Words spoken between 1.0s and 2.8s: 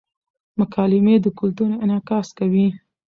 د کلتور انعکاس کوي.